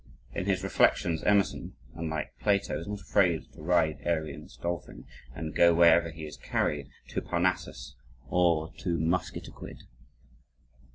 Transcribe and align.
In 0.33 0.45
his 0.47 0.63
reflections 0.63 1.21
Emerson, 1.21 1.75
unlike 1.93 2.33
Plato, 2.39 2.79
is 2.79 2.87
not 2.87 3.01
afraid 3.01 3.43
to 3.53 3.61
ride 3.61 3.99
Arion's 4.03 4.57
Dolphin, 4.57 5.05
and 5.35 5.51
to 5.51 5.55
go 5.57 5.75
wherever 5.75 6.09
he 6.09 6.25
is 6.25 6.37
carried 6.37 6.89
to 7.09 7.21
Parnassus 7.21 7.95
or 8.27 8.73
to 8.79 8.97
"Musketaquid." 8.97 9.83